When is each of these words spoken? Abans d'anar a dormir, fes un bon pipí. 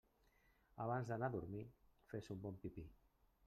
Abans 0.85 1.11
d'anar 1.11 1.29
a 1.31 1.35
dormir, 1.37 1.63
fes 2.15 2.33
un 2.37 2.43
bon 2.47 2.61
pipí. 2.65 2.91